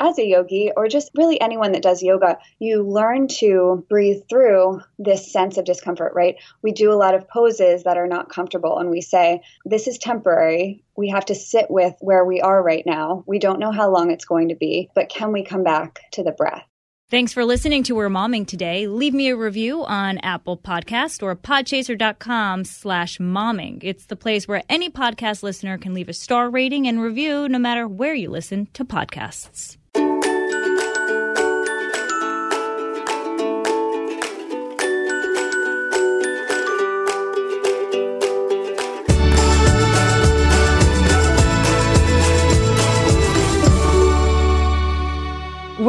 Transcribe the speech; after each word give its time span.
As 0.00 0.18
a 0.18 0.26
yogi, 0.26 0.70
or 0.76 0.88
just 0.88 1.10
really 1.14 1.40
anyone 1.40 1.72
that 1.72 1.82
does 1.82 2.02
yoga, 2.02 2.38
you 2.58 2.82
learn 2.82 3.28
to 3.38 3.84
breathe 3.88 4.22
through 4.28 4.80
this 4.98 5.32
sense 5.32 5.56
of 5.56 5.64
discomfort, 5.64 6.12
right? 6.14 6.36
We 6.62 6.72
do 6.72 6.92
a 6.92 6.94
lot 6.94 7.14
of 7.14 7.28
poses 7.28 7.84
that 7.84 7.96
are 7.96 8.06
not 8.06 8.28
comfortable, 8.28 8.78
and 8.78 8.90
we 8.90 9.00
say, 9.00 9.42
This 9.64 9.86
is 9.86 9.98
temporary. 9.98 10.82
We 10.96 11.08
have 11.08 11.26
to 11.26 11.34
sit 11.34 11.70
with 11.70 11.94
where 12.00 12.24
we 12.24 12.40
are 12.40 12.62
right 12.62 12.84
now. 12.84 13.24
We 13.26 13.38
don't 13.38 13.60
know 13.60 13.72
how 13.72 13.90
long 13.90 14.10
it's 14.10 14.24
going 14.24 14.48
to 14.48 14.56
be, 14.56 14.90
but 14.94 15.08
can 15.08 15.32
we 15.32 15.44
come 15.44 15.64
back 15.64 16.00
to 16.12 16.22
the 16.22 16.32
breath? 16.32 16.64
Thanks 17.10 17.34
for 17.34 17.44
listening 17.44 17.82
to 17.84 17.94
We're 17.94 18.08
Momming 18.08 18.46
today. 18.46 18.88
Leave 18.88 19.12
me 19.12 19.28
a 19.28 19.36
review 19.36 19.84
on 19.84 20.18
Apple 20.18 20.56
Podcast 20.56 21.22
or 21.22 21.36
podchaser.com 21.36 22.64
slash 22.64 23.18
momming. 23.18 23.78
It's 23.82 24.06
the 24.06 24.16
place 24.16 24.48
where 24.48 24.62
any 24.70 24.90
podcast 24.90 25.42
listener 25.42 25.76
can 25.76 25.92
leave 25.92 26.08
a 26.08 26.14
star 26.14 26.48
rating 26.48 26.88
and 26.88 27.00
review 27.02 27.48
no 27.48 27.58
matter 27.58 27.86
where 27.86 28.14
you 28.14 28.30
listen 28.30 28.68
to 28.72 28.84
podcasts. 28.86 29.76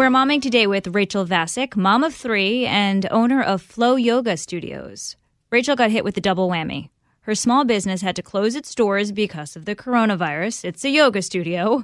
We're 0.05 0.11
momming 0.11 0.43
today 0.43 0.67
with 0.67 0.93
Rachel 0.93 1.25
Vasick, 1.25 1.75
mom 1.75 2.03
of 2.03 2.13
three 2.13 2.67
and 2.67 3.07
owner 3.09 3.41
of 3.41 3.59
Flow 3.59 3.95
Yoga 3.95 4.37
Studios. 4.37 5.15
Rachel 5.49 5.75
got 5.75 5.89
hit 5.89 6.03
with 6.03 6.15
a 6.15 6.21
double 6.21 6.47
whammy. 6.47 6.89
Her 7.21 7.33
small 7.33 7.65
business 7.65 8.03
had 8.03 8.15
to 8.17 8.21
close 8.21 8.53
its 8.53 8.75
doors 8.75 9.11
because 9.11 9.55
of 9.55 9.65
the 9.65 9.75
coronavirus. 9.75 10.63
It's 10.63 10.85
a 10.85 10.91
yoga 10.91 11.23
studio. 11.23 11.83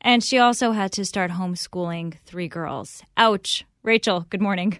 And 0.00 0.24
she 0.24 0.38
also 0.38 0.72
had 0.72 0.92
to 0.92 1.04
start 1.04 1.32
homeschooling 1.32 2.14
three 2.24 2.48
girls. 2.48 3.02
Ouch. 3.18 3.66
Rachel, 3.82 4.24
good 4.30 4.40
morning. 4.40 4.78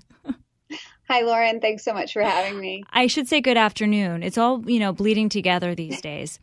Hi, 1.10 1.20
Lauren. 1.20 1.60
Thanks 1.60 1.84
so 1.84 1.92
much 1.92 2.14
for 2.14 2.22
having 2.22 2.58
me. 2.58 2.84
I 2.90 3.06
should 3.06 3.28
say 3.28 3.42
good 3.42 3.58
afternoon. 3.58 4.22
It's 4.22 4.38
all, 4.38 4.62
you 4.66 4.78
know, 4.78 4.94
bleeding 4.94 5.28
together 5.28 5.74
these 5.74 6.00
days. 6.10 6.40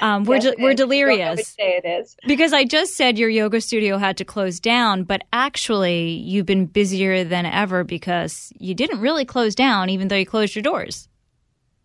Um, 0.00 0.24
we're 0.24 0.38
de- 0.38 0.54
we're 0.58 0.74
delirious. 0.74 1.54
it 1.58 1.84
is 1.84 2.16
because 2.26 2.52
I 2.52 2.64
just 2.64 2.94
said 2.94 3.18
your 3.18 3.28
yoga 3.28 3.60
studio 3.60 3.96
had 3.96 4.16
to 4.18 4.24
close 4.24 4.60
down, 4.60 5.04
but 5.04 5.24
actually 5.32 6.10
you've 6.10 6.46
been 6.46 6.66
busier 6.66 7.24
than 7.24 7.46
ever 7.46 7.84
because 7.84 8.52
you 8.58 8.74
didn't 8.74 9.00
really 9.00 9.24
close 9.24 9.54
down, 9.54 9.90
even 9.90 10.08
though 10.08 10.16
you 10.16 10.26
closed 10.26 10.54
your 10.54 10.62
doors. 10.62 11.08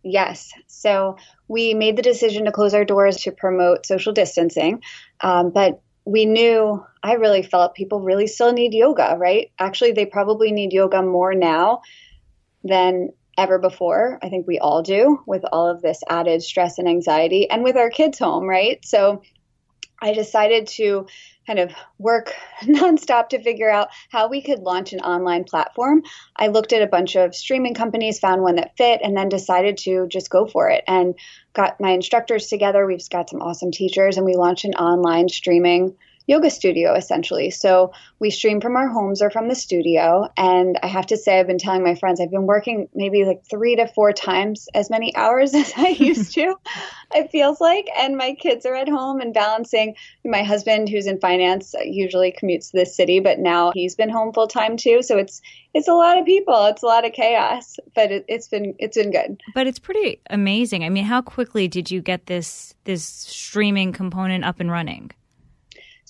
Yes. 0.03 0.51
So 0.67 1.17
we 1.47 1.73
made 1.73 1.95
the 1.95 2.01
decision 2.01 2.45
to 2.45 2.51
close 2.51 2.73
our 2.73 2.83
doors 2.83 3.17
to 3.21 3.31
promote 3.31 3.85
social 3.85 4.11
distancing, 4.11 4.81
um, 5.21 5.51
but 5.51 5.81
we 6.05 6.25
knew 6.25 6.83
I 7.01 7.13
really 7.13 7.43
felt 7.43 7.75
people 7.75 8.01
really 8.01 8.27
still 8.27 8.51
need 8.51 8.73
yoga, 8.73 9.15
right? 9.17 9.51
Actually, 9.57 9.93
they 9.93 10.05
probably 10.05 10.51
need 10.51 10.73
yoga 10.73 11.01
more 11.01 11.33
now 11.33 11.81
than 12.63 13.13
ever 13.37 13.59
before. 13.59 14.19
I 14.21 14.29
think 14.29 14.47
we 14.47 14.59
all 14.59 14.81
do 14.81 15.21
with 15.25 15.43
all 15.51 15.69
of 15.69 15.81
this 15.81 16.01
added 16.09 16.43
stress 16.43 16.77
and 16.77 16.87
anxiety 16.87 17.49
and 17.49 17.63
with 17.63 17.77
our 17.77 17.89
kids 17.89 18.19
home, 18.19 18.45
right? 18.45 18.83
So 18.85 19.23
I 20.01 20.13
decided 20.13 20.67
to 20.67 21.07
kind 21.47 21.59
of 21.59 21.71
work 21.97 22.33
nonstop 22.63 23.29
to 23.29 23.41
figure 23.41 23.69
out 23.69 23.89
how 24.09 24.27
we 24.27 24.41
could 24.41 24.59
launch 24.59 24.91
an 24.91 24.99
online 24.99 25.45
platform. 25.45 26.03
I 26.35 26.47
looked 26.47 26.73
at 26.73 26.81
a 26.81 26.87
bunch 26.87 27.15
of 27.15 27.33
streaming 27.33 27.73
companies, 27.73 28.19
found 28.19 28.41
one 28.41 28.55
that 28.55 28.75
fit, 28.77 29.01
and 29.01 29.15
then 29.15 29.29
decided 29.29 29.77
to 29.79 30.07
just 30.07 30.29
go 30.29 30.45
for 30.45 30.69
it 30.69 30.83
and 30.87 31.15
got 31.53 31.79
my 31.79 31.91
instructors 31.91 32.47
together. 32.47 32.85
We've 32.85 33.09
got 33.09 33.29
some 33.29 33.41
awesome 33.41 33.71
teachers, 33.71 34.17
and 34.17 34.25
we 34.25 34.35
launched 34.35 34.65
an 34.65 34.73
online 34.73 35.29
streaming 35.29 35.95
yoga 36.27 36.49
studio 36.49 36.93
essentially. 36.93 37.49
So 37.49 37.91
we 38.19 38.29
stream 38.29 38.61
from 38.61 38.75
our 38.75 38.87
homes 38.87 39.21
or 39.21 39.29
from 39.29 39.47
the 39.47 39.55
studio. 39.55 40.29
And 40.37 40.79
I 40.81 40.87
have 40.87 41.07
to 41.07 41.17
say, 41.17 41.39
I've 41.39 41.47
been 41.47 41.57
telling 41.57 41.83
my 41.83 41.95
friends, 41.95 42.21
I've 42.21 42.31
been 42.31 42.45
working 42.45 42.87
maybe 42.93 43.25
like 43.25 43.43
three 43.49 43.75
to 43.75 43.87
four 43.87 44.13
times 44.13 44.69
as 44.73 44.89
many 44.89 45.15
hours 45.23 45.53
as 45.53 45.73
I 45.75 45.89
used 45.89 46.33
to, 46.35 46.55
it 47.15 47.31
feels 47.31 47.59
like. 47.59 47.87
And 47.97 48.17
my 48.17 48.33
kids 48.33 48.65
are 48.65 48.75
at 48.75 48.87
home 48.87 49.19
and 49.19 49.33
balancing. 49.33 49.95
My 50.23 50.43
husband, 50.43 50.89
who's 50.89 51.07
in 51.07 51.19
finance, 51.19 51.75
usually 51.83 52.31
commutes 52.31 52.71
to 52.71 52.79
the 52.79 52.85
city, 52.85 53.19
but 53.19 53.39
now 53.39 53.71
he's 53.73 53.95
been 53.95 54.09
home 54.09 54.33
full 54.33 54.47
time 54.47 54.77
too. 54.77 55.01
So 55.01 55.17
it's, 55.17 55.41
it's 55.73 55.87
a 55.87 55.93
lot 55.93 56.17
of 56.17 56.25
people. 56.25 56.65
It's 56.67 56.83
a 56.83 56.85
lot 56.85 57.05
of 57.05 57.13
chaos, 57.13 57.77
but 57.95 58.11
it, 58.11 58.25
it's 58.27 58.47
been 58.47 58.75
it's 58.77 58.95
been 58.95 59.11
good. 59.11 59.41
But 59.55 59.65
it's 59.65 59.79
pretty 59.79 60.21
amazing. 60.29 60.83
I 60.83 60.89
mean, 60.89 61.03
how 61.03 61.21
quickly 61.21 61.67
did 61.67 61.89
you 61.89 62.01
get 62.01 62.27
this 62.27 62.75
this 62.83 63.03
streaming 63.03 63.91
component 63.91 64.43
up 64.43 64.59
and 64.59 64.69
running? 64.69 65.11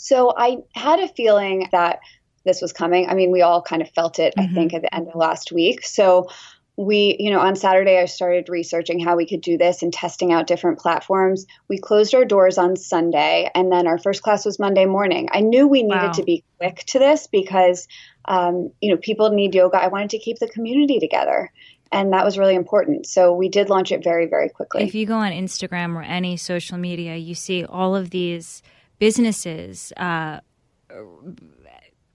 So 0.04 0.34
I 0.38 0.58
had 0.74 1.00
a 1.00 1.08
feeling 1.08 1.70
that 1.72 2.00
this 2.44 2.62
was 2.62 2.74
coming. 2.74 3.08
I 3.08 3.14
mean, 3.14 3.32
we 3.32 3.42
all 3.42 3.62
kind 3.62 3.82
of 3.82 3.90
felt 3.92 4.20
it, 4.20 4.34
mm-hmm. 4.36 4.52
I 4.52 4.54
think, 4.54 4.74
at 4.74 4.82
the 4.82 4.94
end 4.94 5.08
of 5.08 5.16
last 5.16 5.54
week. 5.54 5.86
So 5.86 6.28
we, 6.76 7.16
you 7.20 7.32
know, 7.32 7.40
on 7.40 7.56
Saturday, 7.56 7.98
I 7.98 8.06
started 8.06 8.50
researching 8.50 9.00
how 9.00 9.16
we 9.16 9.26
could 9.26 9.40
do 9.40 9.58
this 9.58 9.82
and 9.82 9.94
testing 9.94 10.34
out 10.34 10.46
different 10.46 10.78
platforms. 10.78 11.46
We 11.70 11.78
closed 11.78 12.14
our 12.16 12.26
doors 12.26 12.58
on 12.58 12.76
Sunday, 12.76 13.50
and 13.56 13.72
then 13.72 13.88
our 13.88 13.98
first 13.98 14.24
class 14.24 14.44
was 14.44 14.60
Monday 14.60 14.86
morning. 14.86 15.30
I 15.32 15.40
knew 15.40 15.70
we 15.70 15.84
needed 15.84 16.02
wow. 16.02 16.12
to 16.12 16.24
be 16.24 16.44
quick 16.58 16.84
to 16.88 17.00
this 17.00 17.28
because, 17.28 17.88
um, 18.26 18.72
you 18.82 18.92
know, 18.92 18.98
people 18.98 19.30
need 19.30 19.56
yoga. 19.56 19.78
I 19.78 19.88
wanted 19.88 20.10
to 20.10 20.20
keep 20.20 20.40
the 20.40 20.50
community 20.50 21.00
together. 21.00 21.50
And 21.94 22.12
that 22.12 22.26
was 22.26 22.38
really 22.38 22.56
important. 22.56 23.06
So 23.06 23.34
we 23.34 23.48
did 23.48 23.70
launch 23.70 23.94
it 23.94 24.04
very, 24.04 24.26
very 24.26 24.50
quickly. 24.50 24.84
If 24.84 24.96
you 24.96 25.06
go 25.06 25.16
on 25.16 25.32
Instagram 25.32 25.96
or 25.96 26.02
any 26.02 26.36
social 26.36 26.78
media, 26.78 27.16
you 27.16 27.36
see 27.36 27.64
all 27.64 27.96
of 27.96 28.10
these 28.10 28.64
businesses 29.04 29.92
uh, 29.98 30.40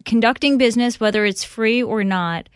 conducting 0.07 0.57
business, 0.57 0.99
whether 0.99 1.27
it's 1.27 1.45
free 1.45 1.83
or 1.83 2.03
not, 2.03 2.49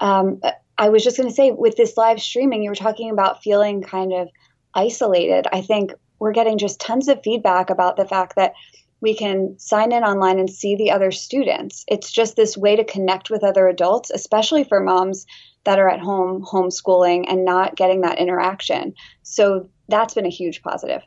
Um, 0.00 0.40
i 0.78 0.88
was 0.88 1.04
just 1.04 1.18
going 1.18 1.28
to 1.28 1.34
say 1.34 1.50
with 1.50 1.76
this 1.76 1.98
live 1.98 2.22
streaming 2.22 2.62
you 2.62 2.70
were 2.70 2.74
talking 2.74 3.10
about 3.10 3.42
feeling 3.42 3.82
kind 3.82 4.12
of 4.12 4.28
isolated. 4.74 5.46
I 5.52 5.62
think 5.62 5.92
we're 6.18 6.32
getting 6.32 6.58
just 6.58 6.80
tons 6.80 7.08
of 7.08 7.22
feedback 7.22 7.70
about 7.70 7.96
the 7.96 8.06
fact 8.06 8.36
that 8.36 8.54
we 9.00 9.14
can 9.14 9.58
sign 9.58 9.92
in 9.92 10.04
online 10.04 10.38
and 10.38 10.50
see 10.50 10.76
the 10.76 10.90
other 10.90 11.10
students. 11.10 11.84
It's 11.88 12.12
just 12.12 12.36
this 12.36 12.56
way 12.56 12.76
to 12.76 12.84
connect 12.84 13.30
with 13.30 13.44
other 13.44 13.68
adults, 13.68 14.10
especially 14.10 14.64
for 14.64 14.80
moms 14.80 15.26
that 15.64 15.78
are 15.78 15.88
at 15.88 16.00
home 16.00 16.44
homeschooling 16.44 17.24
and 17.28 17.44
not 17.44 17.76
getting 17.76 18.02
that 18.02 18.18
interaction. 18.18 18.94
So 19.22 19.68
that's 19.88 20.14
been 20.14 20.26
a 20.26 20.30
huge 20.30 20.62
positive. 20.62 21.02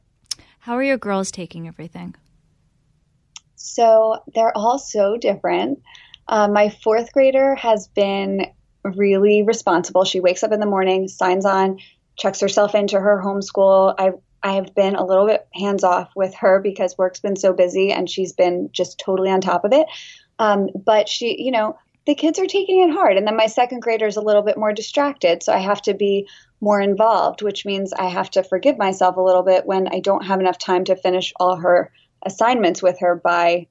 How 0.59 0.75
are 0.75 0.83
your 0.83 0.97
girls 0.97 1.31
taking 1.31 1.67
everything? 1.67 2.15
So 3.55 4.23
they're 4.33 4.55
all 4.57 4.79
so 4.79 5.17
different. 5.17 5.81
Uh, 6.27 6.47
my 6.47 6.69
fourth 6.69 7.11
grader 7.11 7.55
has 7.55 7.87
been 7.87 8.47
really 8.83 9.43
responsible. 9.43 10.03
She 10.05 10.19
wakes 10.19 10.43
up 10.43 10.51
in 10.51 10.59
the 10.59 10.65
morning, 10.65 11.07
signs 11.07 11.45
on, 11.45 11.79
checks 12.17 12.39
herself 12.39 12.75
into 12.75 12.99
her 12.99 13.21
homeschool. 13.23 13.95
I 13.97 14.11
I 14.43 14.53
have 14.53 14.75
been 14.75 14.95
a 14.95 15.05
little 15.05 15.25
bit 15.25 15.47
hands 15.53 15.83
off 15.83 16.11
with 16.15 16.35
her 16.35 16.59
because 16.59 16.97
work's 16.97 17.21
been 17.21 17.37
so 17.37 17.53
busy 17.53 17.91
and 17.91 18.09
she's 18.09 18.33
been 18.33 18.69
just 18.71 18.99
totally 18.99 19.29
on 19.29 19.41
top 19.41 19.63
of 19.63 19.71
it. 19.71 19.87
Um, 20.37 20.69
but 20.75 21.07
she, 21.07 21.41
you 21.41 21.51
know, 21.51 21.77
the 22.05 22.15
kids 22.15 22.37
are 22.39 22.45
taking 22.45 22.81
it 22.81 22.91
hard. 22.91 23.17
And 23.17 23.25
then 23.25 23.37
my 23.37 23.47
second 23.47 23.81
grader 23.81 24.05
is 24.05 24.17
a 24.17 24.21
little 24.21 24.41
bit 24.41 24.57
more 24.57 24.73
distracted. 24.73 25.41
So 25.41 25.53
I 25.53 25.59
have 25.59 25.81
to 25.83 25.93
be 25.93 26.27
more 26.59 26.81
involved, 26.81 27.41
which 27.41 27.65
means 27.65 27.93
I 27.93 28.07
have 28.09 28.29
to 28.31 28.43
forgive 28.43 28.77
myself 28.77 29.15
a 29.15 29.21
little 29.21 29.43
bit 29.43 29.65
when 29.65 29.87
I 29.87 30.01
don't 30.01 30.25
have 30.25 30.39
enough 30.39 30.57
time 30.57 30.83
to 30.85 30.95
finish 30.95 31.33
all 31.39 31.55
her 31.55 31.91
assignments 32.25 32.81
with 32.83 32.99
her 32.99 33.15
by, 33.23 33.67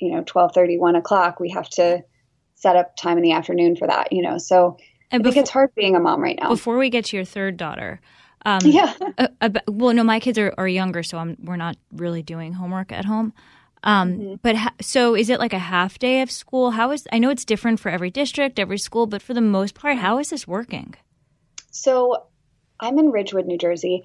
you 0.00 0.14
know, 0.14 0.22
12 0.24 0.52
30, 0.54 0.78
1 0.78 0.96
o'clock. 0.96 1.38
We 1.38 1.50
have 1.50 1.68
to 1.70 2.02
set 2.54 2.76
up 2.76 2.96
time 2.96 3.18
in 3.18 3.22
the 3.22 3.32
afternoon 3.32 3.76
for 3.76 3.86
that, 3.86 4.12
you 4.12 4.22
know. 4.22 4.38
So 4.38 4.78
and 5.10 5.20
I 5.20 5.22
before, 5.22 5.32
think 5.32 5.42
it's 5.42 5.50
hard 5.50 5.74
being 5.74 5.96
a 5.96 6.00
mom 6.00 6.22
right 6.22 6.38
now. 6.40 6.48
Before 6.48 6.78
we 6.78 6.88
get 6.88 7.04
to 7.06 7.16
your 7.16 7.24
third 7.24 7.56
daughter, 7.58 8.00
um, 8.46 8.60
yeah. 8.64 8.94
uh, 9.18 9.28
uh, 9.40 9.50
well, 9.66 9.92
no, 9.92 10.04
my 10.04 10.20
kids 10.20 10.38
are, 10.38 10.54
are 10.56 10.68
younger, 10.68 11.02
so 11.02 11.18
I'm, 11.18 11.36
we're 11.42 11.56
not 11.56 11.76
really 11.92 12.22
doing 12.22 12.52
homework 12.52 12.92
at 12.92 13.04
home. 13.04 13.32
Um, 13.82 14.12
mm-hmm. 14.12 14.34
But 14.40 14.56
ha- 14.56 14.74
so 14.80 15.16
is 15.16 15.28
it 15.28 15.40
like 15.40 15.52
a 15.52 15.58
half 15.58 15.98
day 15.98 16.22
of 16.22 16.30
school? 16.30 16.70
How 16.70 16.92
is 16.92 17.08
I 17.12 17.18
know 17.18 17.30
it's 17.30 17.44
different 17.44 17.80
for 17.80 17.90
every 17.90 18.10
district, 18.10 18.60
every 18.60 18.78
school, 18.78 19.06
but 19.06 19.20
for 19.20 19.34
the 19.34 19.40
most 19.40 19.74
part, 19.74 19.98
how 19.98 20.18
is 20.18 20.30
this 20.30 20.46
working? 20.46 20.94
So 21.72 22.26
I'm 22.78 22.98
in 23.00 23.10
Ridgewood, 23.10 23.46
New 23.46 23.58
Jersey. 23.58 24.04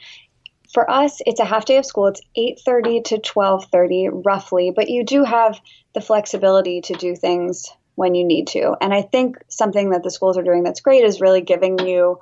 For 0.73 0.89
us, 0.89 1.19
it's 1.25 1.39
a 1.39 1.45
half 1.45 1.65
day 1.65 1.77
of 1.77 1.85
school. 1.85 2.07
It's 2.07 2.21
8:30 2.35 3.03
to 3.05 3.17
12:30 3.19 4.25
roughly, 4.25 4.71
but 4.75 4.89
you 4.89 5.03
do 5.03 5.23
have 5.23 5.61
the 5.93 6.01
flexibility 6.01 6.81
to 6.81 6.93
do 6.93 7.15
things 7.15 7.69
when 7.93 8.15
you 8.15 8.25
need 8.25 8.47
to. 8.47 8.75
And 8.81 8.91
I 8.91 9.03
think 9.03 9.37
something 9.49 9.91
that 9.91 10.01
the 10.01 10.11
schools 10.11 10.37
are 10.37 10.43
doing 10.43 10.63
that's 10.63 10.81
great 10.81 11.03
is 11.03 11.21
really 11.21 11.41
giving 11.41 11.77
you 11.79 12.19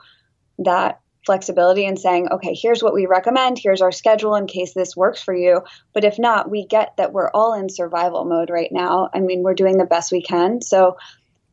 that 0.59 0.99
flexibility 1.25 1.85
and 1.85 1.99
saying, 1.99 2.29
okay, 2.31 2.55
here's 2.59 2.81
what 2.81 2.93
we 2.93 3.05
recommend, 3.05 3.59
here's 3.59 3.81
our 3.81 3.91
schedule 3.91 4.35
in 4.35 4.47
case 4.47 4.73
this 4.73 4.95
works 4.95 5.21
for 5.21 5.33
you. 5.33 5.61
But 5.93 6.05
if 6.05 6.17
not, 6.17 6.49
we 6.49 6.65
get 6.65 6.95
that 6.97 7.13
we're 7.13 7.29
all 7.31 7.53
in 7.53 7.69
survival 7.69 8.25
mode 8.25 8.49
right 8.49 8.71
now. 8.71 9.09
I 9.13 9.19
mean, 9.19 9.43
we're 9.43 9.53
doing 9.53 9.77
the 9.77 9.85
best 9.85 10.11
we 10.11 10.21
can. 10.21 10.61
So 10.61 10.97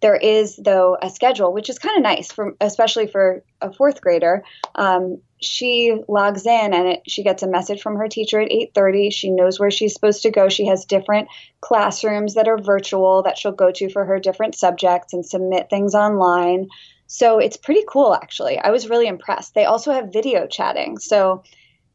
there 0.00 0.16
is, 0.16 0.56
though, 0.56 0.96
a 1.00 1.10
schedule, 1.10 1.52
which 1.52 1.70
is 1.70 1.78
kind 1.78 1.96
of 1.96 2.02
nice, 2.02 2.30
for, 2.30 2.54
especially 2.60 3.06
for 3.06 3.42
a 3.60 3.72
fourth 3.72 4.00
grader. 4.00 4.44
Um, 4.74 5.20
she 5.40 5.94
logs 6.08 6.46
in 6.46 6.74
and 6.74 6.88
it, 6.88 7.02
she 7.06 7.22
gets 7.22 7.42
a 7.42 7.48
message 7.48 7.82
from 7.82 7.96
her 7.96 8.08
teacher 8.08 8.40
at 8.40 8.50
8.30 8.50 9.12
she 9.12 9.30
knows 9.30 9.60
where 9.60 9.70
she's 9.70 9.92
supposed 9.92 10.22
to 10.22 10.30
go 10.30 10.48
she 10.48 10.66
has 10.66 10.86
different 10.86 11.28
classrooms 11.60 12.34
that 12.34 12.48
are 12.48 12.58
virtual 12.58 13.22
that 13.22 13.36
she'll 13.36 13.52
go 13.52 13.70
to 13.70 13.90
for 13.90 14.04
her 14.04 14.18
different 14.18 14.54
subjects 14.54 15.12
and 15.12 15.26
submit 15.26 15.68
things 15.68 15.94
online 15.94 16.68
so 17.06 17.38
it's 17.38 17.56
pretty 17.56 17.84
cool, 17.88 18.14
actually. 18.14 18.58
I 18.58 18.70
was 18.70 18.90
really 18.90 19.06
impressed. 19.06 19.54
They 19.54 19.64
also 19.64 19.92
have 19.92 20.12
video 20.12 20.46
chatting. 20.46 20.98
So 20.98 21.42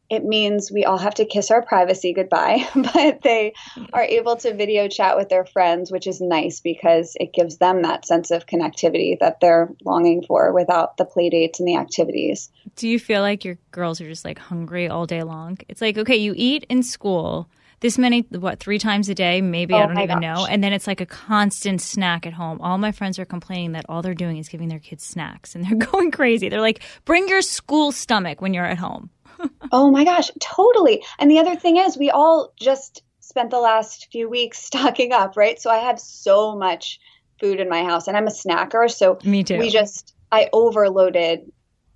it 0.10 0.26
means 0.26 0.70
we 0.70 0.84
all 0.84 0.98
have 0.98 1.16
to 1.16 1.26
kiss 1.26 1.52
our 1.52 1.62
privacy 1.62 2.12
goodbye, 2.12 2.68
but 2.76 3.22
they 3.24 3.54
are 3.94 4.04
able 4.04 4.36
to 4.36 4.54
video 4.54 4.90
chat 4.90 5.16
with 5.16 5.30
their 5.30 5.46
friends, 5.46 5.90
which 5.90 6.06
is 6.06 6.20
nice 6.20 6.60
because 6.60 7.16
it 7.18 7.34
gives 7.34 7.58
them 7.58 7.82
that 7.84 8.06
sense 8.06 8.30
of 8.30 8.46
connectivity 8.46 9.18
that 9.20 9.40
they're 9.40 9.70
longing 9.86 10.22
for 10.28 10.52
without 10.52 10.98
the 10.98 11.06
play 11.06 11.30
dates 11.30 11.60
and 11.60 11.68
the 11.68 11.78
activities. 11.78 12.50
Do 12.76 12.90
you 12.90 13.00
feel 13.00 13.22
like 13.22 13.46
your 13.46 13.58
girls 13.72 14.02
are 14.02 14.08
just 14.08 14.26
like 14.26 14.38
hungry 14.38 14.90
all 14.90 15.06
day 15.06 15.24
long? 15.24 15.60
It's 15.70 15.80
like, 15.80 15.98
okay, 15.98 16.18
you 16.18 16.34
eat 16.36 16.66
in 16.68 16.84
school 16.84 17.48
this 17.82 17.98
many 17.98 18.22
what 18.32 18.60
three 18.60 18.80
times 18.80 19.10
a 19.10 19.16
day? 19.16 19.42
Maybe 19.42 19.74
oh 19.74 19.78
i 19.80 19.86
don't 19.86 19.98
even 19.98 20.22
gosh. 20.22 20.22
know 20.22 20.46
and 20.46 20.64
then 20.64 20.72
it's 20.72 20.88
like 20.88 21.02
a 21.02 21.06
constant 21.06 21.82
snack 21.82 22.26
at 22.26 22.34
home. 22.34 22.62
All 22.62 22.78
my 22.78 22.92
friends 22.92 23.20
are 23.20 23.26
complaining 23.26 23.74
that 23.74 23.86
all 23.90 24.02
they're 24.02 24.14
doing 24.14 24.38
is 24.38 24.48
giving 24.48 24.70
their 24.70 24.80
kids 24.80 25.04
snacks 25.04 25.54
and 25.54 25.66
they're 25.66 25.88
going 25.92 26.12
crazy. 26.12 26.48
They're 26.50 26.62
like 26.62 26.82
bring 27.06 27.28
your 27.28 27.42
school 27.42 27.92
stomach 27.92 28.42
when 28.42 28.54
you're 28.54 28.66
at 28.66 28.78
home. 28.78 29.10
Oh 29.72 29.90
my 29.90 30.04
gosh 30.04 30.30
totally. 30.40 31.04
And 31.18 31.30
the 31.30 31.40
other 31.40 31.56
thing 31.56 31.78
is 31.78 31.98
we 31.98 32.10
all 32.10 32.54
just 32.60 33.04
spent 33.20 33.50
the 33.50 33.60
last 33.60 34.08
few 34.12 34.30
weeks 34.30 34.62
stocking 34.64 35.12
up 35.14 35.36
right? 35.36 35.60
So 35.60 35.70
i 35.70 35.78
have 35.78 36.00
so 36.00 36.56
much 36.56 37.00
food 37.40 37.60
in 37.60 37.68
my 37.68 37.84
house 37.84 38.08
and 38.08 38.16
i'm 38.16 38.28
a 38.28 38.32
snacker 38.32 38.90
so 38.90 39.18
me 39.24 39.44
too. 39.44 39.58
we 39.58 39.72
just 39.72 40.14
i 40.32 40.48
overloaded 40.54 41.52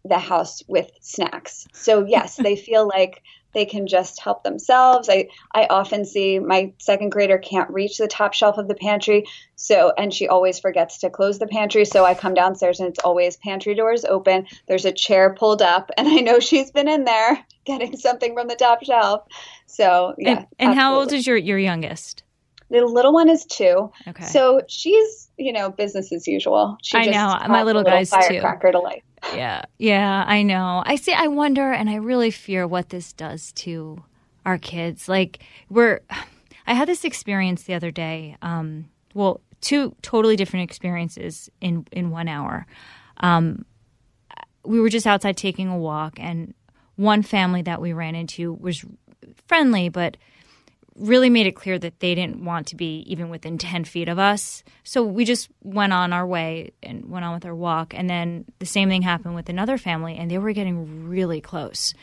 the 0.06 0.20
house 0.20 0.62
with 0.68 0.90
snacks 1.02 1.68
so 1.74 2.06
yes 2.06 2.36
they 2.36 2.56
feel 2.68 2.88
like 2.88 3.22
they 3.56 3.66
can 3.66 3.88
just 3.88 4.20
help 4.20 4.44
themselves. 4.44 5.10
I, 5.10 5.30
I 5.54 5.66
often 5.68 6.06
see 6.06 6.38
my 6.38 6.74
second 6.78 7.10
grader 7.10 7.40
can't 7.40 7.70
reach 7.72 7.98
the 7.98 8.08
top 8.08 8.34
shelf 8.34 8.58
of 8.58 8.68
the 8.68 8.76
pantry. 8.76 9.24
So, 9.56 9.94
and 9.98 10.14
she 10.14 10.28
always 10.28 10.60
forgets 10.60 11.00
to 11.00 11.10
close 11.10 11.40
the 11.40 11.48
pantry. 11.48 11.86
So 11.86 12.06
I 12.06 12.14
come 12.14 12.34
downstairs 12.34 12.80
and 12.82 12.90
it's 12.90 13.00
always 13.00 13.38
pantry 13.38 13.74
doors 13.74 14.04
open. 14.04 14.46
There's 14.68 14.86
a 14.86 14.92
chair 14.92 15.34
pulled 15.34 15.62
up 15.62 15.90
and 15.98 16.08
I 16.08 16.16
know 16.16 16.40
she's 16.40 16.70
been 16.70 16.90
in 16.90 17.06
there 17.06 17.44
getting 17.66 17.98
something 17.98 18.36
from 18.36 18.50
the 18.50 18.56
top 18.56 18.84
shelf. 18.84 19.24
So 19.66 20.14
yeah. 20.20 20.40
And, 20.40 20.48
and 20.60 20.74
how 20.76 20.96
old 20.96 21.14
is 21.14 21.26
your, 21.26 21.38
your 21.38 21.58
youngest? 21.58 22.24
The 22.70 22.84
little 22.84 23.14
one 23.14 23.30
is 23.30 23.46
two. 23.46 23.90
Okay. 24.06 24.26
So 24.26 24.64
she's, 24.68 25.30
you 25.38 25.54
know, 25.54 25.70
business 25.70 26.12
as 26.12 26.28
usual. 26.28 26.78
She 26.82 26.98
I 26.98 27.06
know. 27.06 27.40
My 27.48 27.64
little, 27.64 27.84
guy's 27.84 28.10
firecracker 28.10 28.70
too. 28.70 28.72
to 28.74 28.80
life 28.80 29.04
yeah. 29.34 29.64
Yeah, 29.78 30.24
I 30.28 30.44
know. 30.44 30.84
I 30.86 30.96
see 30.96 31.14
I 31.14 31.28
wonder 31.28 31.72
and 31.72 31.90
I 31.90 31.96
really 31.96 32.32
fear 32.32 32.68
what 32.68 32.90
this 32.90 33.14
does 33.14 33.52
to 33.54 34.04
our 34.46 34.58
kids. 34.58 35.08
Like 35.10 35.40
we're 35.70 36.02
I 36.68 36.74
had 36.74 36.88
this 36.88 37.04
experience 37.04 37.64
the 37.64 37.76
other 37.76 37.92
day. 37.92 38.38
Um, 38.42 38.90
well, 39.14 39.42
two 39.62 39.96
totally 40.02 40.36
different 40.36 40.64
experiences 40.64 41.50
in 41.62 41.86
in 41.92 42.10
one 42.10 42.28
hour. 42.28 42.66
Um, 43.18 43.66
we 44.64 44.80
were 44.80 44.90
just 44.90 45.06
outside 45.08 45.38
taking 45.38 45.68
a 45.68 45.78
walk 45.78 46.20
and 46.20 46.54
one 46.96 47.22
family 47.22 47.62
that 47.62 47.82
we 47.82 47.94
ran 47.94 48.16
into 48.16 48.54
was 48.54 48.84
friendly 49.48 49.90
but 49.90 50.18
really 50.98 51.30
made 51.30 51.46
it 51.46 51.56
clear 51.56 51.78
that 51.78 52.00
they 52.00 52.16
didn't 52.16 52.44
want 52.44 52.68
to 52.68 52.76
be 52.76 53.00
even 53.08 53.30
within 53.30 53.58
10 53.58 53.84
feet 53.84 54.08
of 54.08 54.18
us. 54.18 54.64
So 54.84 55.04
we 55.04 55.26
just 55.26 55.50
went 55.62 55.94
on 55.94 56.14
our 56.14 56.26
way 56.26 56.72
and 56.82 57.10
went 57.10 57.26
on 57.26 57.34
with 57.34 57.46
our 57.46 57.56
walk. 57.56 57.94
And 57.94 58.10
then 58.10 58.46
the 58.60 58.66
same 58.66 58.90
thing 58.90 59.02
happened 59.02 59.36
with 59.36 59.50
another 59.50 59.78
family, 59.78 60.16
and 60.16 60.32
they 60.32 60.38
were 60.38 60.54
getting 60.54 61.08
really 61.08 61.42
close. 61.42 61.94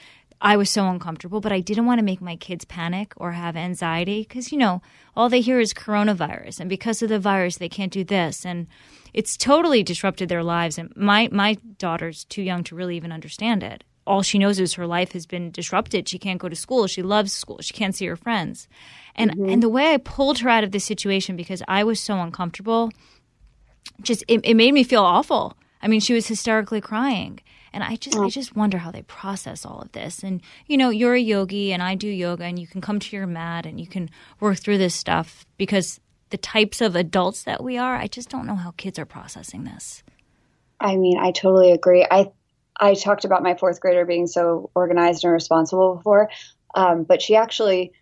I 0.43 0.57
was 0.57 0.69
so 0.69 0.89
uncomfortable, 0.89 1.41
but 1.41 1.53
I 1.53 1.61
didn't 1.61 1.87
want 1.87 2.01
to 2.01 2.05
make 2.05 2.21
my 2.21 2.37
kids 2.37 2.65
panic 2.65 3.15
or 3.17 3.33
have 3.33 3.57
anxiety 3.57 4.23
because, 4.23 4.51
you 4.51 4.59
know, 4.59 4.83
all 5.17 5.29
they 5.29 5.41
hear 5.41 5.61
is 5.61 5.73
coronavirus. 5.73 6.59
And 6.59 6.69
because 6.69 7.01
of 7.01 7.09
the 7.09 7.21
virus, 7.21 7.59
they 7.59 7.69
can't 7.69 7.93
do 7.93 8.03
this. 8.03 8.45
And 8.45 8.67
it's 9.15 9.37
totally 9.37 9.85
disrupted 9.85 10.29
their 10.29 10.43
lives. 10.43 10.79
And 10.79 10.93
my, 10.97 11.29
my 11.31 11.55
daughter's 11.79 12.25
too 12.25 12.43
young 12.43 12.65
to 12.65 12.75
really 12.75 12.97
even 12.97 13.13
understand 13.13 13.63
it 13.63 13.85
all 14.07 14.23
she 14.23 14.39
knows 14.39 14.59
is 14.59 14.75
her 14.75 14.87
life 14.87 15.13
has 15.13 15.27
been 15.27 15.51
disrupted. 15.51 16.09
She 16.09 16.19
can't 16.19 16.41
go 16.41 16.49
to 16.49 16.57
school. 16.57 16.87
She 16.87 17.03
loves 17.03 17.33
school. 17.33 17.59
She 17.61 17.73
can't 17.73 17.95
see 17.95 18.07
her 18.07 18.17
friends. 18.17 18.69
And 19.15 19.31
mm-hmm. 19.31 19.49
and 19.49 19.63
the 19.63 19.69
way 19.69 19.93
I 19.93 19.99
pulled 19.99 20.39
her 20.41 20.49
out 20.49 20.65
of 20.65 20.73
this 20.73 20.85
situation 20.85 21.37
because 21.37 21.63
I 21.69 21.85
was 21.85 22.01
so 22.01 22.21
uncomfortable, 22.21 22.91
just 24.03 24.25
it, 24.29 24.41
it 24.45 24.55
made 24.55 24.75
me 24.75 24.85
feel 24.85 25.03
awful. 25.03 25.57
I 25.81 25.89
mean, 25.89 26.01
she 26.01 26.15
was 26.15 26.27
hysterically 26.27 26.81
crying. 26.81 27.41
And 27.75 27.83
I 27.83 27.97
just, 27.97 28.19
I 28.19 28.29
just 28.29 28.55
wonder 28.55 28.77
how 28.77 28.91
they 28.91 29.01
process 29.03 29.65
all 29.65 29.81
of 29.81 29.93
this. 29.93 30.23
And 30.23 30.43
you 30.67 30.77
know, 30.77 30.91
you're 30.91 31.15
a 31.15 31.21
yogi, 31.21 31.73
and 31.73 31.83
I 31.83 31.95
do 31.95 32.09
yoga, 32.09 32.45
and 32.45 32.59
you 32.59 32.67
can 32.67 32.83
come 32.83 32.99
to 32.99 33.17
your 33.17 33.27
mat 33.27 33.65
and 33.65 33.81
you 33.81 33.87
can 33.87 34.11
work 34.41 34.59
through 34.59 34.77
this 34.77 34.95
stuff 34.95 35.47
because 35.57 35.99
the 36.29 36.37
types 36.37 36.81
of 36.81 36.97
adults 36.97 37.45
that 37.45 37.63
we 37.63 37.79
are, 37.79 37.97
I 37.97 38.09
just 38.09 38.29
don't 38.29 38.47
know 38.47 38.57
how 38.57 38.73
kids 38.73 38.99
are 38.99 39.07
processing 39.07 39.65
this. 39.65 40.03
I 40.81 40.97
mean, 40.97 41.19
I 41.19 41.31
totally 41.31 41.73
agree. 41.73 42.07
I 42.11 42.31
I 42.79 42.95
talked 42.95 43.25
about 43.25 43.43
my 43.43 43.55
fourth 43.55 43.81
grader 43.81 44.05
being 44.05 44.27
so 44.27 44.71
organized 44.75 45.25
and 45.25 45.33
responsible 45.33 45.97
before, 45.97 46.31
um, 46.75 47.05
but 47.05 47.23
she 47.23 47.37
actually 47.37 47.93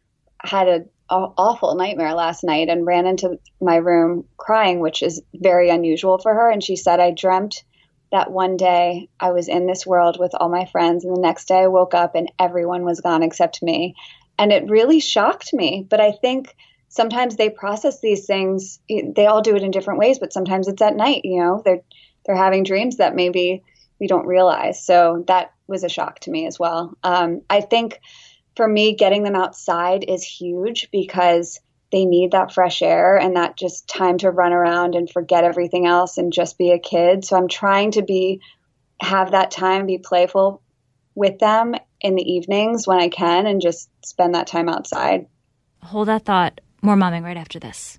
had 0.42 0.68
an 0.68 0.88
awful 1.10 1.74
nightmare 1.74 2.14
last 2.14 2.44
night 2.44 2.68
and 2.68 2.86
ran 2.86 3.06
into 3.06 3.38
my 3.60 3.76
room 3.76 4.24
crying, 4.36 4.80
which 4.80 5.02
is 5.02 5.22
very 5.34 5.70
unusual 5.70 6.18
for 6.18 6.32
her. 6.32 6.50
And 6.50 6.62
she 6.62 6.76
said, 6.76 7.00
I 7.00 7.10
dreamt 7.10 7.64
that 8.12 8.30
one 8.30 8.56
day 8.56 9.08
I 9.18 9.32
was 9.32 9.48
in 9.48 9.66
this 9.66 9.86
world 9.86 10.18
with 10.18 10.32
all 10.34 10.48
my 10.48 10.66
friends, 10.66 11.04
and 11.04 11.16
the 11.16 11.20
next 11.20 11.46
day 11.48 11.58
I 11.58 11.66
woke 11.66 11.94
up 11.94 12.14
and 12.14 12.30
everyone 12.38 12.84
was 12.84 13.00
gone 13.00 13.22
except 13.22 13.62
me. 13.62 13.94
And 14.38 14.52
it 14.52 14.70
really 14.70 15.00
shocked 15.00 15.52
me. 15.52 15.86
But 15.88 16.00
I 16.00 16.12
think 16.12 16.54
sometimes 16.88 17.36
they 17.36 17.50
process 17.50 18.00
these 18.00 18.26
things. 18.26 18.80
They 18.88 19.26
all 19.26 19.42
do 19.42 19.54
it 19.56 19.62
in 19.62 19.70
different 19.70 20.00
ways, 20.00 20.18
but 20.18 20.32
sometimes 20.32 20.66
it's 20.68 20.82
at 20.82 20.96
night. 20.96 21.22
You 21.24 21.40
know, 21.40 21.62
they're 21.64 21.82
they're 22.24 22.36
having 22.36 22.64
dreams 22.64 22.96
that 22.96 23.14
maybe 23.14 23.62
we 24.00 24.06
don't 24.06 24.26
realize. 24.26 24.84
So 24.84 25.24
that 25.28 25.52
was 25.68 25.84
a 25.84 25.88
shock 25.88 26.20
to 26.20 26.30
me 26.30 26.46
as 26.46 26.58
well. 26.58 26.96
Um, 27.04 27.42
I 27.48 27.60
think 27.60 28.00
for 28.56 28.66
me, 28.66 28.94
getting 28.94 29.22
them 29.22 29.36
outside 29.36 30.04
is 30.08 30.24
huge 30.24 30.88
because 30.90 31.60
they 31.92 32.04
need 32.04 32.32
that 32.32 32.52
fresh 32.52 32.82
air 32.82 33.16
and 33.16 33.36
that 33.36 33.56
just 33.56 33.88
time 33.88 34.18
to 34.18 34.30
run 34.30 34.52
around 34.52 34.94
and 34.94 35.10
forget 35.10 35.44
everything 35.44 35.86
else 35.86 36.18
and 36.18 36.32
just 36.32 36.56
be 36.56 36.70
a 36.70 36.78
kid. 36.78 37.24
So 37.24 37.36
I'm 37.36 37.48
trying 37.48 37.92
to 37.92 38.02
be 38.02 38.40
have 39.02 39.32
that 39.32 39.50
time, 39.50 39.86
be 39.86 39.98
playful 39.98 40.62
with 41.14 41.38
them 41.38 41.74
in 42.00 42.14
the 42.14 42.22
evenings 42.22 42.86
when 42.86 43.00
I 43.00 43.08
can 43.08 43.46
and 43.46 43.60
just 43.60 43.90
spend 44.04 44.34
that 44.34 44.46
time 44.46 44.68
outside. 44.68 45.26
Hold 45.82 46.08
that 46.08 46.24
thought 46.24 46.60
More 46.82 46.96
momming 46.96 47.24
right 47.24 47.36
after 47.36 47.58
this. 47.58 47.98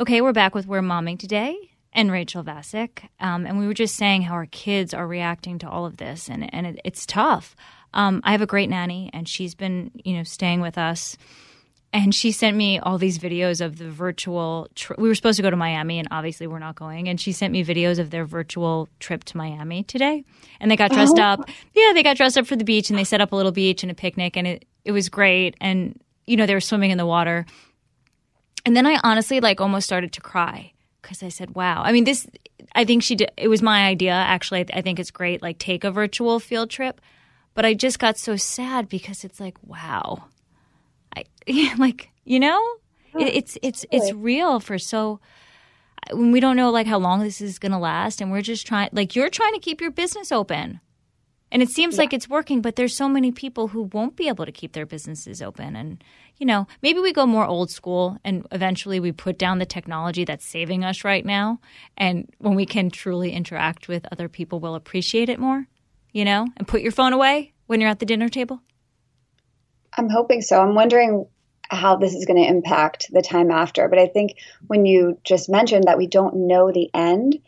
Okay, 0.00 0.20
we're 0.20 0.32
back 0.32 0.54
with 0.54 0.68
We're 0.68 0.80
Momming 0.80 1.18
today 1.18 1.56
and 1.92 2.12
Rachel 2.12 2.44
Vasick. 2.44 3.08
Um, 3.18 3.44
and 3.46 3.58
we 3.58 3.66
were 3.66 3.74
just 3.74 3.96
saying 3.96 4.22
how 4.22 4.34
our 4.34 4.46
kids 4.46 4.94
are 4.94 5.04
reacting 5.04 5.58
to 5.58 5.68
all 5.68 5.86
of 5.86 5.96
this, 5.96 6.28
and, 6.28 6.54
and 6.54 6.68
it, 6.68 6.80
it's 6.84 7.04
tough. 7.04 7.56
Um, 7.92 8.20
I 8.22 8.30
have 8.30 8.40
a 8.40 8.46
great 8.46 8.70
nanny, 8.70 9.10
and 9.12 9.28
she's 9.28 9.56
been, 9.56 9.90
you 10.04 10.16
know, 10.16 10.22
staying 10.22 10.60
with 10.60 10.78
us. 10.78 11.16
And 11.92 12.14
she 12.14 12.30
sent 12.30 12.56
me 12.56 12.78
all 12.78 12.96
these 12.96 13.18
videos 13.18 13.60
of 13.60 13.78
the 13.78 13.90
virtual. 13.90 14.68
Tri- 14.76 14.94
we 15.00 15.08
were 15.08 15.16
supposed 15.16 15.38
to 15.38 15.42
go 15.42 15.50
to 15.50 15.56
Miami, 15.56 15.98
and 15.98 16.06
obviously 16.12 16.46
we're 16.46 16.60
not 16.60 16.76
going. 16.76 17.08
And 17.08 17.20
she 17.20 17.32
sent 17.32 17.52
me 17.52 17.64
videos 17.64 17.98
of 17.98 18.10
their 18.10 18.24
virtual 18.24 18.88
trip 19.00 19.24
to 19.24 19.36
Miami 19.36 19.82
today. 19.82 20.22
And 20.60 20.70
they 20.70 20.76
got 20.76 20.92
dressed 20.92 21.18
oh. 21.18 21.22
up. 21.22 21.50
Yeah, 21.74 21.90
they 21.92 22.04
got 22.04 22.16
dressed 22.16 22.38
up 22.38 22.46
for 22.46 22.54
the 22.54 22.64
beach, 22.64 22.88
and 22.88 22.96
they 22.96 23.02
set 23.02 23.20
up 23.20 23.32
a 23.32 23.36
little 23.36 23.50
beach 23.50 23.82
and 23.82 23.90
a 23.90 23.96
picnic, 23.96 24.36
and 24.36 24.46
it 24.46 24.64
it 24.84 24.92
was 24.92 25.08
great. 25.08 25.56
And 25.60 26.00
you 26.28 26.36
know, 26.36 26.46
they 26.46 26.54
were 26.54 26.60
swimming 26.60 26.92
in 26.92 26.98
the 26.98 27.06
water. 27.06 27.46
And 28.64 28.76
then 28.76 28.86
I 28.86 29.00
honestly 29.04 29.40
like 29.40 29.60
almost 29.60 29.86
started 29.86 30.12
to 30.12 30.20
cry 30.20 30.72
because 31.08 31.22
I 31.22 31.28
said, 31.28 31.54
wow. 31.54 31.82
I 31.82 31.92
mean, 31.92 32.04
this, 32.04 32.26
I 32.74 32.84
think 32.84 33.02
she 33.02 33.14
did, 33.14 33.30
it 33.36 33.48
was 33.48 33.62
my 33.62 33.86
idea. 33.86 34.12
Actually, 34.12 34.66
I 34.72 34.82
think 34.82 34.98
it's 34.98 35.10
great. 35.10 35.42
Like, 35.42 35.58
take 35.58 35.84
a 35.84 35.90
virtual 35.90 36.38
field 36.38 36.70
trip. 36.70 37.00
But 37.54 37.64
I 37.64 37.74
just 37.74 37.98
got 37.98 38.18
so 38.18 38.36
sad 38.36 38.88
because 38.88 39.24
it's 39.24 39.40
like, 39.40 39.56
wow. 39.66 40.24
I, 41.16 41.24
like, 41.78 42.10
you 42.24 42.40
know, 42.40 42.60
it, 43.18 43.34
it's, 43.34 43.58
it's, 43.62 43.86
it's 43.90 44.12
real 44.12 44.60
for 44.60 44.78
so, 44.78 45.18
when 46.12 46.30
we 46.30 46.40
don't 46.40 46.56
know 46.56 46.70
like 46.70 46.86
how 46.86 46.98
long 46.98 47.20
this 47.20 47.40
is 47.40 47.58
going 47.58 47.72
to 47.72 47.78
last 47.78 48.20
and 48.20 48.30
we're 48.30 48.42
just 48.42 48.66
trying, 48.66 48.90
like, 48.92 49.16
you're 49.16 49.30
trying 49.30 49.54
to 49.54 49.60
keep 49.60 49.80
your 49.80 49.90
business 49.90 50.30
open. 50.30 50.80
And 51.50 51.62
it 51.62 51.70
seems 51.70 51.96
yeah. 51.96 52.02
like 52.02 52.12
it's 52.12 52.28
working, 52.28 52.60
but 52.60 52.76
there's 52.76 52.96
so 52.96 53.08
many 53.08 53.32
people 53.32 53.68
who 53.68 53.84
won't 53.92 54.16
be 54.16 54.28
able 54.28 54.44
to 54.44 54.52
keep 54.52 54.72
their 54.72 54.86
businesses 54.86 55.40
open. 55.40 55.76
And, 55.76 56.02
you 56.36 56.46
know, 56.46 56.66
maybe 56.82 57.00
we 57.00 57.12
go 57.12 57.26
more 57.26 57.46
old 57.46 57.70
school 57.70 58.18
and 58.24 58.46
eventually 58.52 59.00
we 59.00 59.12
put 59.12 59.38
down 59.38 59.58
the 59.58 59.66
technology 59.66 60.24
that's 60.24 60.46
saving 60.46 60.84
us 60.84 61.04
right 61.04 61.24
now. 61.24 61.60
And 61.96 62.28
when 62.38 62.54
we 62.54 62.66
can 62.66 62.90
truly 62.90 63.32
interact 63.32 63.88
with 63.88 64.06
other 64.12 64.28
people, 64.28 64.60
we'll 64.60 64.74
appreciate 64.74 65.28
it 65.28 65.38
more, 65.38 65.66
you 66.12 66.24
know, 66.24 66.46
and 66.56 66.68
put 66.68 66.82
your 66.82 66.92
phone 66.92 67.12
away 67.12 67.54
when 67.66 67.80
you're 67.80 67.90
at 67.90 67.98
the 67.98 68.06
dinner 68.06 68.28
table. 68.28 68.60
I'm 69.96 70.10
hoping 70.10 70.42
so. 70.42 70.60
I'm 70.60 70.74
wondering 70.74 71.26
how 71.70 71.96
this 71.96 72.14
is 72.14 72.24
going 72.24 72.42
to 72.42 72.48
impact 72.48 73.08
the 73.10 73.22
time 73.22 73.50
after. 73.50 73.88
But 73.88 73.98
I 73.98 74.06
think 74.06 74.36
when 74.66 74.86
you 74.86 75.18
just 75.24 75.48
mentioned 75.48 75.84
that 75.84 75.98
we 75.98 76.06
don't 76.06 76.46
know 76.46 76.70
the 76.72 76.90
end, 76.94 77.38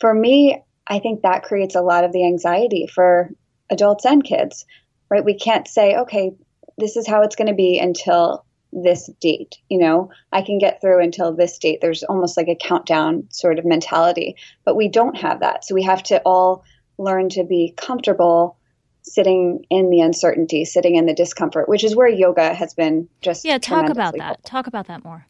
for 0.00 0.12
me, 0.12 0.62
I 0.86 0.98
think 0.98 1.22
that 1.22 1.44
creates 1.44 1.74
a 1.74 1.80
lot 1.80 2.04
of 2.04 2.12
the 2.12 2.26
anxiety 2.26 2.86
for 2.86 3.30
adults 3.70 4.04
and 4.04 4.22
kids, 4.22 4.66
right? 5.10 5.24
We 5.24 5.38
can't 5.38 5.68
say, 5.68 5.96
okay, 5.96 6.32
this 6.78 6.96
is 6.96 7.06
how 7.06 7.22
it's 7.22 7.36
going 7.36 7.48
to 7.48 7.54
be 7.54 7.78
until 7.78 8.44
this 8.72 9.08
date. 9.20 9.56
You 9.68 9.78
know, 9.78 10.10
I 10.32 10.42
can 10.42 10.58
get 10.58 10.80
through 10.80 11.02
until 11.02 11.34
this 11.34 11.58
date. 11.58 11.80
There's 11.80 12.02
almost 12.02 12.36
like 12.36 12.48
a 12.48 12.56
countdown 12.56 13.28
sort 13.30 13.58
of 13.58 13.64
mentality, 13.64 14.36
but 14.64 14.76
we 14.76 14.88
don't 14.88 15.16
have 15.16 15.40
that. 15.40 15.64
So 15.64 15.74
we 15.74 15.82
have 15.84 16.02
to 16.04 16.20
all 16.24 16.64
learn 16.98 17.28
to 17.30 17.44
be 17.44 17.74
comfortable 17.76 18.58
sitting 19.02 19.64
in 19.70 19.90
the 19.90 20.00
uncertainty, 20.00 20.64
sitting 20.64 20.96
in 20.96 21.06
the 21.06 21.14
discomfort, 21.14 21.68
which 21.68 21.84
is 21.84 21.94
where 21.94 22.08
yoga 22.08 22.54
has 22.54 22.74
been 22.74 23.08
just 23.20 23.44
Yeah, 23.44 23.58
talk 23.58 23.90
about 23.90 24.14
that. 24.14 24.22
Helpful. 24.22 24.50
Talk 24.50 24.66
about 24.66 24.86
that 24.88 25.04
more. 25.04 25.26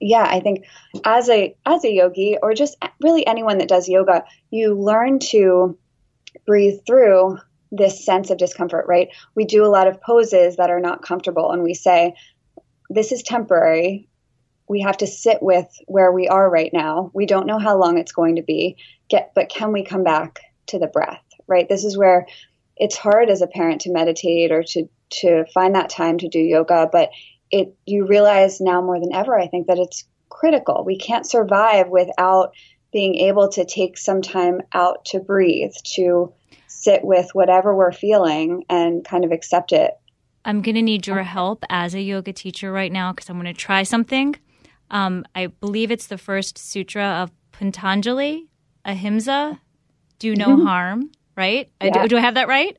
Yeah, 0.00 0.26
I 0.28 0.40
think 0.40 0.64
as 1.04 1.28
a 1.28 1.54
as 1.64 1.84
a 1.84 1.92
yogi 1.92 2.36
or 2.42 2.54
just 2.54 2.76
really 3.00 3.26
anyone 3.26 3.58
that 3.58 3.68
does 3.68 3.88
yoga, 3.88 4.24
you 4.50 4.74
learn 4.74 5.20
to 5.30 5.78
breathe 6.44 6.80
through 6.86 7.38
this 7.72 8.04
sense 8.04 8.30
of 8.30 8.38
discomfort, 8.38 8.84
right? 8.86 9.08
We 9.34 9.44
do 9.44 9.64
a 9.64 9.72
lot 9.72 9.88
of 9.88 10.00
poses 10.00 10.56
that 10.56 10.70
are 10.70 10.80
not 10.80 11.02
comfortable 11.02 11.50
and 11.50 11.62
we 11.62 11.74
say, 11.74 12.14
this 12.90 13.10
is 13.10 13.22
temporary. 13.22 14.08
We 14.68 14.82
have 14.82 14.98
to 14.98 15.06
sit 15.06 15.42
with 15.42 15.66
where 15.86 16.12
we 16.12 16.28
are 16.28 16.48
right 16.48 16.70
now. 16.72 17.10
We 17.14 17.26
don't 17.26 17.46
know 17.46 17.58
how 17.58 17.76
long 17.78 17.98
it's 17.98 18.12
going 18.12 18.36
to 18.36 18.42
be. 18.42 18.76
Get, 19.08 19.32
but 19.34 19.48
can 19.48 19.72
we 19.72 19.84
come 19.84 20.04
back 20.04 20.40
to 20.68 20.78
the 20.78 20.86
breath, 20.86 21.24
right? 21.48 21.68
This 21.68 21.84
is 21.84 21.96
where 21.96 22.26
it's 22.76 22.96
hard 22.96 23.30
as 23.30 23.42
a 23.42 23.46
parent 23.46 23.80
to 23.82 23.92
meditate 23.92 24.52
or 24.52 24.62
to 24.62 24.88
to 25.20 25.44
find 25.52 25.74
that 25.74 25.90
time 25.90 26.16
to 26.18 26.28
do 26.28 26.38
yoga, 26.38 26.88
but 26.90 27.10
it 27.50 27.74
you 27.84 28.06
realize 28.06 28.60
now 28.60 28.80
more 28.80 28.98
than 28.98 29.12
ever, 29.12 29.38
I 29.38 29.46
think 29.46 29.66
that 29.66 29.78
it's 29.78 30.04
critical. 30.30 30.84
We 30.84 30.96
can't 30.96 31.26
survive 31.26 31.88
without 31.88 32.54
being 32.92 33.16
able 33.16 33.48
to 33.50 33.64
take 33.64 33.98
some 33.98 34.22
time 34.22 34.62
out 34.72 35.04
to 35.06 35.20
breathe, 35.20 35.72
to 35.94 36.32
sit 36.82 37.04
with 37.04 37.30
whatever 37.32 37.74
we're 37.74 37.92
feeling 37.92 38.64
and 38.68 39.04
kind 39.04 39.24
of 39.24 39.32
accept 39.32 39.72
it. 39.72 39.92
I'm 40.44 40.60
going 40.60 40.74
to 40.74 40.82
need 40.82 41.06
your 41.06 41.22
help 41.22 41.64
as 41.70 41.94
a 41.94 42.00
yoga 42.00 42.32
teacher 42.32 42.72
right 42.72 42.90
now 42.90 43.12
because 43.12 43.28
I'm 43.30 43.40
going 43.40 43.46
to 43.46 43.58
try 43.58 43.84
something. 43.84 44.34
Um, 44.90 45.24
I 45.34 45.46
believe 45.46 45.90
it's 45.90 46.08
the 46.08 46.18
first 46.18 46.58
sutra 46.58 47.04
of 47.04 47.30
Patanjali, 47.52 48.48
Ahimsa, 48.84 49.60
do 50.18 50.34
no 50.34 50.48
mm-hmm. 50.48 50.66
harm, 50.66 51.10
right? 51.36 51.70
Yeah. 51.80 52.02
Do, 52.02 52.08
do 52.08 52.16
I 52.16 52.20
have 52.20 52.34
that 52.34 52.48
right? 52.48 52.76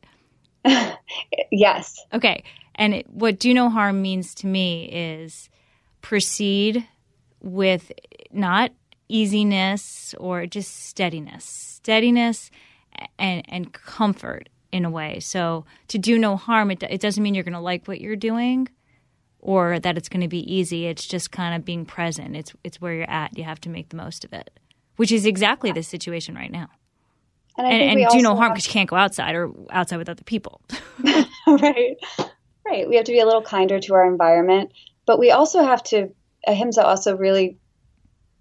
yes. 1.51 1.99
Okay. 2.13 2.43
And 2.75 2.93
it, 2.93 3.09
what 3.09 3.39
do 3.39 3.53
no 3.53 3.69
harm 3.69 4.01
means 4.01 4.35
to 4.35 4.47
me 4.47 4.89
is 4.91 5.49
proceed 6.01 6.87
with 7.41 7.91
not 8.31 8.71
easiness 9.07 10.13
or 10.19 10.45
just 10.45 10.85
steadiness. 10.87 11.45
Steadiness 11.45 12.49
and 13.17 13.43
and 13.49 13.73
comfort 13.73 14.49
in 14.71 14.85
a 14.85 14.89
way. 14.89 15.19
So 15.19 15.65
to 15.89 15.97
do 15.97 16.17
no 16.17 16.35
harm, 16.35 16.71
it 16.71 16.83
it 16.83 17.01
doesn't 17.01 17.21
mean 17.21 17.35
you're 17.35 17.43
going 17.43 17.53
to 17.53 17.59
like 17.59 17.87
what 17.87 18.01
you're 18.01 18.15
doing 18.15 18.69
or 19.39 19.77
that 19.79 19.97
it's 19.97 20.09
going 20.09 20.21
to 20.21 20.27
be 20.27 20.51
easy. 20.51 20.87
It's 20.87 21.05
just 21.05 21.31
kind 21.31 21.53
of 21.55 21.65
being 21.65 21.85
present. 21.85 22.35
It's 22.35 22.53
it's 22.63 22.81
where 22.81 22.93
you're 22.93 23.09
at. 23.09 23.37
You 23.37 23.43
have 23.43 23.61
to 23.61 23.69
make 23.69 23.89
the 23.89 23.97
most 23.97 24.25
of 24.25 24.33
it, 24.33 24.49
which 24.95 25.11
is 25.11 25.25
exactly 25.25 25.71
the 25.71 25.83
situation 25.83 26.35
right 26.35 26.51
now. 26.51 26.69
And, 27.55 27.67
and, 27.67 27.99
and 27.99 28.09
do 28.09 28.21
no 28.21 28.35
harm 28.35 28.53
because 28.53 28.65
you 28.65 28.73
can't 28.73 28.89
go 28.89 28.95
outside 28.95 29.35
or 29.35 29.51
outside 29.69 29.97
with 29.97 30.09
other 30.09 30.23
people. 30.23 30.61
right, 31.47 31.97
right. 32.65 32.89
We 32.89 32.95
have 32.95 33.05
to 33.05 33.11
be 33.11 33.19
a 33.19 33.25
little 33.25 33.43
kinder 33.43 33.79
to 33.79 33.93
our 33.93 34.07
environment, 34.07 34.71
but 35.05 35.19
we 35.19 35.31
also 35.31 35.63
have 35.63 35.83
to. 35.83 36.09
Ahimsa 36.45 36.83
also 36.83 37.15
really 37.15 37.57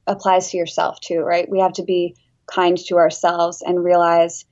applies 0.06 0.50
to 0.50 0.56
yourself 0.56 0.98
too, 1.00 1.20
right? 1.20 1.48
We 1.48 1.60
have 1.60 1.74
to 1.74 1.84
be 1.84 2.16
kind 2.46 2.76
to 2.76 2.96
ourselves 2.96 3.62
and 3.62 3.82
realize 3.82 4.44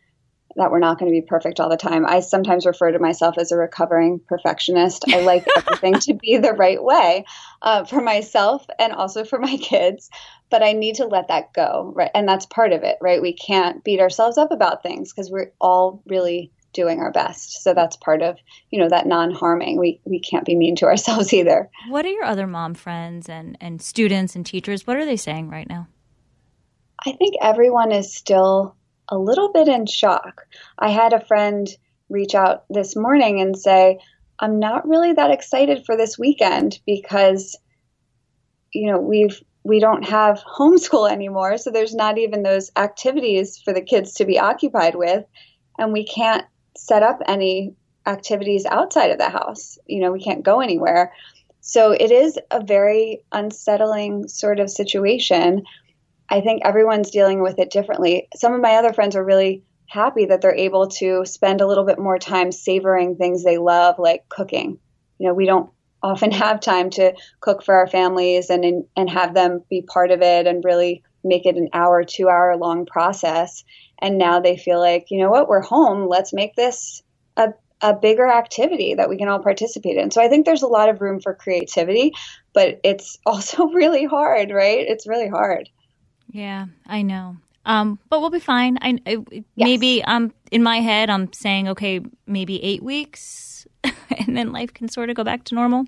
that 0.57 0.71
we're 0.71 0.79
not 0.79 0.99
going 0.99 1.13
to 1.13 1.21
be 1.21 1.27
perfect 1.27 1.61
all 1.61 1.69
the 1.69 1.77
time. 1.77 2.05
I 2.07 2.21
sometimes 2.21 2.67
refer 2.67 2.93
to 2.93 2.99
myself 2.99 3.39
as 3.39 3.53
a 3.53 3.57
recovering 3.57 4.21
perfectionist. 4.29 5.05
I 5.09 5.21
like 5.21 5.47
everything 5.57 5.95
to 6.01 6.15
be 6.15 6.37
the 6.39 6.53
right 6.53 6.83
way 6.83 7.25
uh, 7.63 7.85
for 7.85 8.01
myself 8.01 8.67
and 8.79 8.93
also 8.93 9.25
for 9.25 9.39
my 9.39 9.57
kids, 9.57 10.11
but 10.51 10.63
I 10.63 10.73
need 10.73 10.97
to 10.97 11.07
let 11.07 11.29
that 11.29 11.53
go, 11.53 11.93
right? 11.95 12.11
And 12.15 12.29
that's 12.29 12.47
part 12.47 12.73
of 12.73 12.83
it, 12.83 12.99
right? 13.01 13.23
We 13.23 13.33
can't 13.33 13.85
beat 13.85 14.01
ourselves 14.01 14.39
up 14.39 14.51
about 14.51 14.83
things 14.83 15.13
because 15.13 15.31
we're 15.31 15.53
all 15.61 16.03
really 16.07 16.51
doing 16.73 17.01
our 17.01 17.11
best. 17.11 17.63
So 17.63 17.75
that's 17.75 17.97
part 17.97 18.23
of, 18.23 18.37
you 18.71 18.79
know, 18.79 18.89
that 18.89 19.07
non-harming. 19.07 19.79
We 19.79 20.01
we 20.05 20.21
can't 20.21 20.45
be 20.45 20.55
mean 20.55 20.77
to 20.77 20.87
ourselves 20.87 21.33
either. 21.33 21.69
What 21.89 22.05
are 22.07 22.11
your 22.11 22.25
other 22.25 22.47
mom 22.47 22.75
friends 22.75 23.29
and 23.29 23.57
and 23.61 23.81
students 23.83 24.37
and 24.37 24.45
teachers? 24.45 24.87
What 24.87 24.97
are 24.97 25.07
they 25.07 25.17
saying 25.17 25.51
right 25.51 25.69
now? 25.69 25.89
I 27.05 27.13
think 27.13 27.37
everyone 27.41 27.93
is 27.93 28.15
still 28.15 28.77
a 29.11 29.19
little 29.19 29.53
bit 29.53 29.69
in 29.69 29.87
shock. 29.87 30.47
I 30.79 30.91
had 30.91 31.13
a 31.13 31.25
friend 31.25 31.69
reach 32.09 32.35
out 32.35 32.65
this 32.71 32.97
morning 32.97 33.41
and 33.41 33.57
say, 33.57 33.99
I'm 34.39 34.59
not 34.59 34.89
really 34.89 35.13
that 35.13 35.31
excited 35.31 35.85
for 35.85 35.97
this 35.97 36.19
weekend 36.19 36.81
because 36.87 37.57
you 38.73 38.91
know, 38.91 39.01
we've 39.01 39.43
we 39.65 39.81
don't 39.81 40.09
have 40.09 40.43
homeschool 40.59 41.11
anymore, 41.11 41.59
so 41.59 41.71
there's 41.71 41.95
not 41.95 42.19
even 42.19 42.43
those 42.43 42.71
activities 42.77 43.59
for 43.59 43.73
the 43.73 43.83
kids 43.83 44.15
to 44.15 44.25
be 44.25 44.39
occupied 44.39 44.95
with 44.95 45.25
and 45.81 45.93
we 45.93 46.05
can't 46.05 46.45
set 46.77 47.03
up 47.03 47.21
any 47.27 47.75
activities 48.07 48.67
outside 48.67 49.11
of 49.11 49.19
the 49.19 49.29
house. 49.29 49.79
You 49.87 50.01
know, 50.01 50.13
we 50.13 50.23
can't 50.23 50.45
go 50.45 50.61
anywhere. 50.61 51.13
So 51.61 51.93
it 51.93 52.11
is 52.11 52.39
a 52.51 52.63
very 52.63 53.23
unsettling 53.33 54.29
sort 54.29 54.61
of 54.61 54.71
situation. 54.71 55.65
I 56.31 56.41
think 56.41 56.63
everyone's 56.65 57.11
dealing 57.11 57.43
with 57.43 57.59
it 57.59 57.71
differently. 57.71 58.29
Some 58.37 58.55
of 58.55 58.61
my 58.61 58.75
other 58.75 58.93
friends 58.93 59.17
are 59.17 59.25
really 59.25 59.65
happy 59.87 60.27
that 60.27 60.41
they're 60.41 60.55
able 60.55 60.87
to 60.87 61.25
spend 61.27 61.61
a 61.61 61.67
little 61.67 61.85
bit 61.85 61.99
more 61.99 62.19
time 62.19 62.53
savoring 62.53 63.17
things 63.17 63.43
they 63.43 63.59
love, 63.59 63.99
like 63.99 64.29
cooking. 64.29 64.79
You 65.19 65.29
know, 65.29 65.35
we 65.35 65.47
don't 65.47 65.71
often 66.03 66.31
have 66.31 66.61
time 66.61 66.89
to 66.89 67.13
cook 67.41 67.63
for 67.63 67.75
our 67.75 67.87
families 67.87 68.49
and 68.49 68.85
and 68.97 69.11
have 69.11 69.35
them 69.35 69.63
be 69.69 69.83
part 69.83 70.11
of 70.11 70.23
it 70.23 70.47
and 70.47 70.65
really 70.65 71.03
make 71.23 71.45
it 71.45 71.57
an 71.57 71.69
hour, 71.75 72.05
two 72.05 72.29
hour 72.29 72.57
long 72.57 72.87
process. 72.87 73.65
And 74.01 74.17
now 74.17 74.41
they 74.41 74.57
feel 74.57 74.81
like, 74.81 75.11
you 75.11 75.21
know 75.21 75.31
what, 75.31 75.49
we're 75.49 75.61
home. 75.61 76.09
Let's 76.09 76.33
make 76.33 76.55
this 76.57 77.03
a, 77.37 77.49
a 77.83 77.95
bigger 77.95 78.27
activity 78.27 78.95
that 78.95 79.11
we 79.11 79.19
can 79.19 79.29
all 79.29 79.43
participate 79.43 79.99
in. 79.99 80.11
So 80.11 80.23
I 80.23 80.29
think 80.29 80.47
there's 80.47 80.63
a 80.63 80.69
lot 80.69 80.89
of 80.89 81.03
room 81.03 81.21
for 81.21 81.35
creativity, 81.35 82.13
but 82.55 82.81
it's 82.83 83.19
also 83.27 83.67
really 83.67 84.07
hard, 84.07 84.51
right? 84.51 84.87
It's 84.89 85.07
really 85.07 85.29
hard. 85.29 85.69
Yeah, 86.33 86.67
I 86.87 87.03
know. 87.03 87.37
Um, 87.65 87.99
but 88.09 88.21
we'll 88.21 88.31
be 88.31 88.41
fine. 88.41 88.79
I, 88.81 88.99
I 89.07 89.19
yes. 89.31 89.43
maybe 89.57 90.03
um 90.05 90.33
in 90.51 90.63
my 90.63 90.81
head 90.81 91.11
I'm 91.11 91.33
saying 91.33 91.69
okay, 91.69 92.01
maybe 92.27 92.63
eight 92.63 92.83
weeks, 92.83 93.67
and 93.85 94.37
then 94.37 94.53
life 94.53 94.73
can 94.73 94.89
sort 94.89 95.11
of 95.11 95.17
go 95.17 95.25
back 95.25 95.45
to 95.45 95.55
normal, 95.55 95.85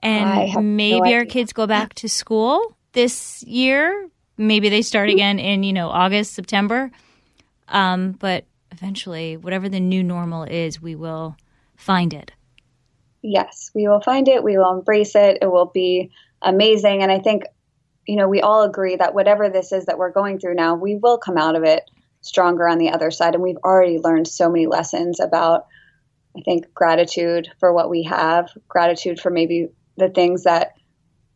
and 0.00 0.76
maybe 0.76 1.10
no 1.10 1.16
our 1.16 1.24
kids 1.24 1.52
go 1.52 1.66
back 1.66 1.94
to 1.94 2.08
school 2.08 2.76
this 2.92 3.42
year. 3.44 4.08
Maybe 4.36 4.68
they 4.68 4.82
start 4.82 5.08
mm-hmm. 5.08 5.16
again 5.16 5.38
in 5.38 5.62
you 5.62 5.72
know 5.72 5.88
August, 5.88 6.34
September. 6.34 6.90
Um, 7.68 8.12
but 8.12 8.44
eventually, 8.72 9.36
whatever 9.36 9.68
the 9.68 9.80
new 9.80 10.02
normal 10.02 10.42
is, 10.44 10.82
we 10.82 10.94
will 10.94 11.36
find 11.76 12.12
it. 12.12 12.32
Yes, 13.22 13.70
we 13.74 13.88
will 13.88 14.00
find 14.00 14.28
it. 14.28 14.42
We 14.42 14.58
will 14.58 14.76
embrace 14.76 15.14
it. 15.14 15.38
It 15.40 15.50
will 15.50 15.66
be 15.66 16.10
amazing. 16.42 17.02
And 17.02 17.10
I 17.10 17.20
think 17.20 17.44
you 18.06 18.16
know, 18.16 18.28
we 18.28 18.40
all 18.40 18.62
agree 18.62 18.96
that 18.96 19.14
whatever 19.14 19.48
this 19.48 19.72
is 19.72 19.86
that 19.86 19.98
we're 19.98 20.10
going 20.10 20.38
through 20.38 20.54
now, 20.54 20.74
we 20.74 20.96
will 20.96 21.18
come 21.18 21.38
out 21.38 21.56
of 21.56 21.64
it 21.64 21.90
stronger 22.20 22.68
on 22.68 22.78
the 22.78 22.90
other 22.90 23.10
side. 23.10 23.34
And 23.34 23.42
we've 23.42 23.58
already 23.64 23.98
learned 23.98 24.28
so 24.28 24.50
many 24.50 24.66
lessons 24.66 25.20
about, 25.20 25.66
I 26.36 26.40
think, 26.42 26.72
gratitude 26.74 27.48
for 27.60 27.72
what 27.72 27.90
we 27.90 28.04
have, 28.04 28.50
gratitude 28.68 29.20
for 29.20 29.30
maybe 29.30 29.68
the 29.96 30.08
things 30.08 30.44
that 30.44 30.72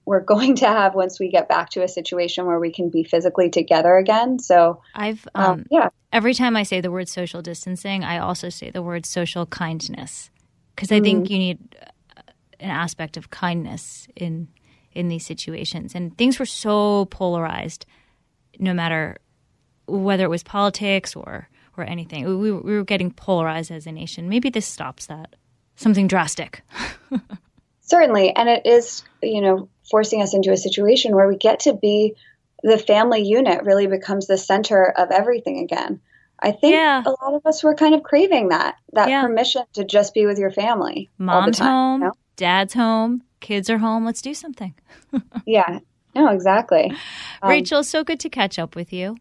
we're 0.05 0.21
going 0.25 0.57
to 0.57 0.67
have 0.67 0.95
once 0.95 1.21
we 1.21 1.31
get 1.31 1.49
back 1.49 1.71
to 1.71 1.83
a 1.83 1.89
situation 1.89 2.47
where 2.47 2.59
we 2.59 2.73
can 2.73 2.91
be 2.91 3.05
physically 3.05 3.51
together 3.51 3.97
again. 3.97 4.39
So 4.39 4.83
I've, 4.95 5.27
um, 5.35 5.45
um, 5.45 5.67
yeah. 5.71 5.89
Every 6.13 6.33
time 6.33 6.57
I 6.57 6.63
say 6.63 6.81
the 6.81 6.91
word 6.91 7.09
social 7.09 7.43
distancing, 7.43 8.03
I 8.03 8.19
also 8.19 8.49
say 8.49 8.71
the 8.71 8.83
word 8.83 9.05
social 9.05 9.45
kindness 9.47 10.31
because 10.75 10.91
I 10.91 10.97
mm-hmm. 10.97 11.05
think 11.05 11.31
you 11.31 11.39
need 11.39 11.77
an 12.61 12.71
aspect 12.71 13.17
of 13.17 13.31
kindness 13.31 14.09
in 14.17 14.49
in 14.93 15.09
these 15.09 15.27
situations. 15.27 15.95
And 15.95 16.17
things 16.17 16.39
were 16.39 16.47
so 16.47 17.07
polarized, 17.07 17.87
no 18.59 18.75
matter 18.75 19.19
whether 19.87 20.25
it 20.25 20.31
was 20.31 20.43
politics 20.43 21.17
or 21.17 21.49
or 21.79 21.85
anything. 21.85 22.25
We, 22.25 22.53
we 22.53 22.77
were 22.77 22.85
getting 22.85 23.13
polarized 23.13 23.71
as 23.71 23.87
a 23.87 23.93
nation. 23.93 24.29
Maybe 24.29 24.51
this 24.51 24.67
stops 24.67 25.07
that. 25.07 25.37
Something 25.77 26.09
drastic. 26.09 26.63
Certainly, 27.83 28.35
and 28.35 28.49
it 28.49 28.67
is, 28.67 29.05
you 29.23 29.41
know, 29.41 29.69
forcing 29.89 30.21
us 30.21 30.35
into 30.35 30.51
a 30.51 30.57
situation 30.57 31.15
where 31.15 31.29
we 31.29 31.37
get 31.37 31.61
to 31.61 31.73
be 31.73 32.17
the 32.63 32.77
family 32.77 33.23
unit 33.23 33.63
really 33.63 33.87
becomes 33.87 34.27
the 34.27 34.37
center 34.37 34.85
of 34.85 35.11
everything 35.11 35.61
again. 35.61 36.01
I 36.41 36.53
think 36.53 36.75
yeah. 36.75 37.03
a 37.05 37.11
lot 37.11 37.35
of 37.35 37.47
us 37.47 37.63
were 37.63 37.75
kind 37.75 37.95
of 37.95 38.03
craving 38.03 38.49
that 38.49 38.77
that 38.93 39.09
yeah. 39.09 39.23
permission 39.23 39.63
to 39.75 39.85
just 39.85 40.15
be 40.15 40.27
with 40.27 40.39
your 40.39 40.51
family. 40.51 41.11
Mom's 41.19 41.59
home, 41.59 42.01
you 42.01 42.07
know? 42.09 42.13
dad's 42.37 42.75
home, 42.75 43.23
kids 43.41 43.71
are 43.71 43.79
home. 43.79 44.05
Let's 44.05 44.23
do 44.23 44.35
something. 44.35 44.75
yeah. 45.47 45.81
No, 46.15 46.29
exactly. 46.29 46.93
Um, 47.43 47.51
Rachel, 47.51 47.85
so 47.85 48.05
good 48.05 48.21
to 48.21 48.29
catch 48.29 48.59
up 48.59 48.75
with 48.75 48.93
you. 48.93 49.17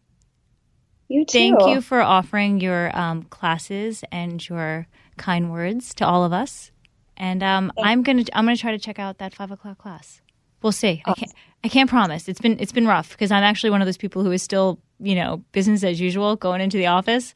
You 1.08 1.24
too. 1.24 1.38
Thank 1.38 1.62
you 1.66 1.80
for 1.80 2.00
offering 2.00 2.60
your 2.60 2.96
um, 2.96 3.22
classes 3.24 4.04
and 4.12 4.46
your 4.46 4.86
kind 5.16 5.50
words 5.50 5.94
to 5.94 6.06
all 6.06 6.24
of 6.24 6.32
us. 6.32 6.70
And 7.16 7.42
um, 7.42 7.72
I'm 7.82 8.02
gonna 8.02 8.24
I'm 8.32 8.44
gonna 8.44 8.56
try 8.56 8.72
to 8.72 8.78
check 8.78 8.98
out 8.98 9.18
that 9.18 9.34
five 9.34 9.50
o'clock 9.50 9.78
class. 9.78 10.20
We'll 10.62 10.72
see. 10.72 11.02
Awesome. 11.04 11.12
I 11.12 11.14
can't 11.14 11.32
I 11.64 11.68
can't 11.68 11.90
promise. 11.90 12.28
It's 12.28 12.40
been 12.40 12.58
it's 12.60 12.72
been 12.72 12.86
rough 12.86 13.10
because 13.10 13.32
I'm 13.32 13.42
actually 13.42 13.70
one 13.70 13.82
of 13.82 13.86
those 13.86 13.96
people 13.96 14.22
who 14.22 14.30
is 14.30 14.42
still 14.42 14.78
you 15.00 15.14
know 15.14 15.42
business 15.52 15.82
as 15.82 16.00
usual 16.00 16.36
going 16.36 16.60
into 16.60 16.76
the 16.76 16.86
office 16.86 17.34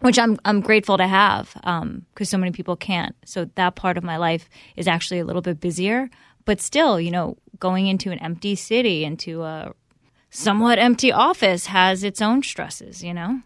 which 0.00 0.18
I'm 0.18 0.38
I'm 0.44 0.60
grateful 0.60 0.96
to 0.98 1.06
have 1.06 1.52
because 1.54 1.82
um, 1.82 2.06
so 2.24 2.38
many 2.38 2.52
people 2.52 2.76
can't. 2.76 3.14
So 3.24 3.46
that 3.54 3.76
part 3.76 3.96
of 3.96 4.04
my 4.04 4.16
life 4.16 4.48
is 4.76 4.88
actually 4.88 5.20
a 5.20 5.24
little 5.24 5.42
bit 5.42 5.60
busier, 5.60 6.10
but 6.44 6.60
still, 6.60 7.00
you 7.00 7.10
know, 7.10 7.36
going 7.58 7.86
into 7.86 8.10
an 8.10 8.18
empty 8.18 8.54
city, 8.54 9.04
into 9.04 9.42
a 9.42 9.72
somewhat 10.30 10.78
empty 10.78 11.12
office, 11.12 11.66
has 11.66 12.04
its 12.04 12.20
own 12.20 12.42
stresses, 12.42 13.02
you 13.02 13.14
know. 13.14 13.40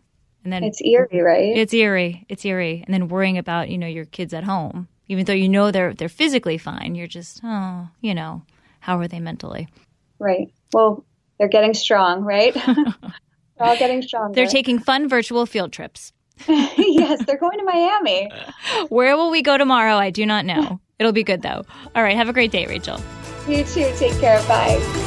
And 0.45 0.53
then 0.53 0.65
it's 0.65 0.81
eerie, 0.83 1.21
right? 1.21 1.57
It's 1.57 1.75
eerie. 1.75 2.25
It's 2.29 2.45
eerie. 2.45 2.83
And 2.87 2.95
then 2.95 3.09
worrying 3.09 3.39
about 3.39 3.69
you 3.69 3.79
know 3.79 3.87
your 3.87 4.07
kids 4.07 4.33
at 4.33 4.45
home, 4.45 4.89
even 5.09 5.25
though 5.25 5.33
you 5.33 5.49
know 5.49 5.71
they're 5.71 5.95
they're 5.95 6.09
physically 6.09 6.59
fine, 6.59 6.95
you're 6.95 7.07
just 7.07 7.41
oh, 7.45 7.89
you 8.01 8.15
know, 8.15 8.43
how 8.81 8.99
are 8.99 9.09
they 9.09 9.21
mentally? 9.21 9.69
Right. 10.19 10.53
Well, 10.73 11.05
they're 11.39 11.49
getting 11.49 11.75
strong, 11.75 12.23
right? 12.23 12.55
they're 12.55 12.87
all 13.59 13.79
getting 13.79 14.03
stronger. 14.07 14.35
They're 14.35 14.47
taking 14.47 14.79
fun 14.79 15.09
virtual 15.09 15.47
field 15.47 15.73
trips. 15.73 16.13
yes, 16.77 17.25
they're 17.27 17.39
going 17.39 17.59
to 17.59 17.65
Miami. 17.65 18.31
Where 18.89 19.17
will 19.17 19.31
we 19.31 19.43
go 19.43 19.59
tomorrow? 19.59 19.97
I 19.97 20.11
do 20.11 20.25
not 20.27 20.45
know. 20.45 20.81
It'll 20.99 21.13
be 21.13 21.25
good 21.25 21.43
though. 21.43 21.65
All 21.95 22.03
right, 22.03 22.17
have 22.17 22.29
a 22.29 22.33
great 22.33 22.51
day, 22.51 22.67
Rachel. 22.67 23.01
You 23.49 23.65
too. 23.65 23.91
Take 23.97 24.19
care. 24.21 24.43
Bye. 24.47 25.07